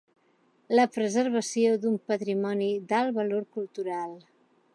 [0.79, 4.19] La preservació d'un patrimoni d'alt valor cultural.